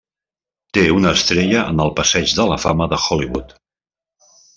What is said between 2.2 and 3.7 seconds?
de la Fama de Hollywood.